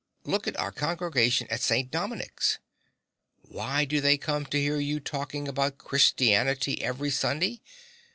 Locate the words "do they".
3.85-4.17